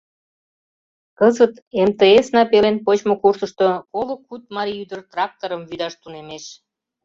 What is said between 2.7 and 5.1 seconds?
почмо курсышто коло куд марий ӱдыр